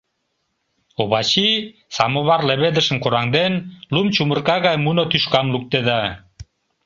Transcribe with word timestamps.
Овачи, 1.01 1.49
самовар 1.95 2.41
леведышым 2.49 2.97
кораҥден, 3.03 3.53
лум 3.93 4.07
чумырка 4.15 4.57
гай 4.65 4.75
муно 4.83 5.03
тӱшкам 5.11 5.47
луктеда. 5.53 6.01